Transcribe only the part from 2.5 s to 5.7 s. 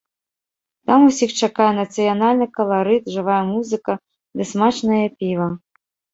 каларыт, жывая музыка ды смачнае піва.